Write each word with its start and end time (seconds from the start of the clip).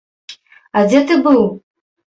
А 0.77 0.83
дзе 0.89 1.05
ты 1.13 1.21
быў? 1.29 1.47